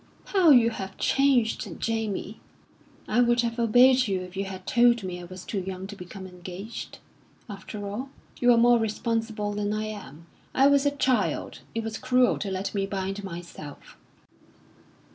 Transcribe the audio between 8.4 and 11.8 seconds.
are more responsible than I am. I was a child.